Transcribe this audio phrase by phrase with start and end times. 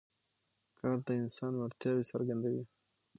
[0.77, 2.63] کار د انسان وړتیاوې څرګندوي